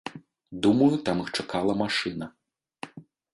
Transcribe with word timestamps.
Думаю, 0.65 0.87
там 1.09 1.21
іх 1.25 1.29
чакала 1.43 1.75
машына. 1.83 2.25